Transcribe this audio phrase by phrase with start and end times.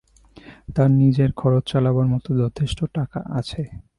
[0.75, 3.61] তাঁর নিজের খরচ চালাবার মত যথেষ্ট টাকা আছে।